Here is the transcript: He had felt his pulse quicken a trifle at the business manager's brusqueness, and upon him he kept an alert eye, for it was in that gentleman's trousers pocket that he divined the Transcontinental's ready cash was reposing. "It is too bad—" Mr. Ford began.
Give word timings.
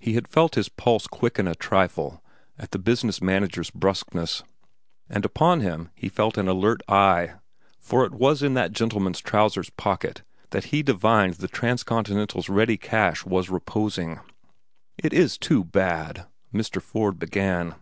He 0.00 0.14
had 0.14 0.26
felt 0.26 0.56
his 0.56 0.68
pulse 0.68 1.06
quicken 1.06 1.46
a 1.46 1.54
trifle 1.54 2.20
at 2.58 2.72
the 2.72 2.80
business 2.80 3.22
manager's 3.22 3.70
brusqueness, 3.70 4.42
and 5.08 5.24
upon 5.24 5.60
him 5.60 5.90
he 5.94 6.10
kept 6.10 6.36
an 6.36 6.48
alert 6.48 6.80
eye, 6.88 7.34
for 7.78 8.04
it 8.04 8.10
was 8.12 8.42
in 8.42 8.54
that 8.54 8.72
gentleman's 8.72 9.20
trousers 9.20 9.70
pocket 9.70 10.24
that 10.50 10.64
he 10.74 10.82
divined 10.82 11.34
the 11.34 11.46
Transcontinental's 11.46 12.48
ready 12.48 12.76
cash 12.76 13.24
was 13.24 13.50
reposing. 13.50 14.18
"It 14.98 15.12
is 15.12 15.38
too 15.38 15.62
bad—" 15.62 16.26
Mr. 16.52 16.82
Ford 16.82 17.20
began. 17.20 17.76